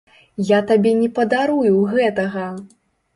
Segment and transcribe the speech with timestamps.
[0.51, 2.47] Я табе не падарую гэтага!